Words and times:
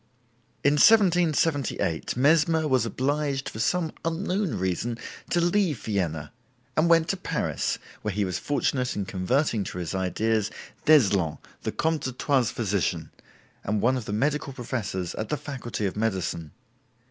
In 0.63 0.77
1778 0.77 2.17
Mesmer 2.17 2.67
was 2.67 2.87
obliged 2.87 3.47
for 3.47 3.59
some 3.59 3.91
unknown 4.03 4.55
reason 4.55 4.97
to 5.29 5.39
leave 5.39 5.83
Vienna, 5.83 6.31
and 6.75 6.89
went 6.89 7.07
to 7.09 7.17
Paris, 7.17 7.77
where 8.01 8.11
he 8.11 8.25
was 8.25 8.39
fortunate 8.39 8.95
in 8.95 9.05
converting 9.05 9.63
to 9.63 9.77
his 9.77 9.93
ideas 9.93 10.49
d'Eslon, 10.85 11.37
the 11.61 11.71
Comte 11.71 12.05
d'Artois's 12.05 12.49
physician, 12.49 13.11
and 13.63 13.79
one 13.79 13.95
of 13.95 14.05
the 14.05 14.11
medical 14.11 14.53
professors 14.53 15.13
at 15.13 15.29
the 15.29 15.37
Faculty 15.37 15.85
of 15.85 15.95
Medicine. 15.95 16.49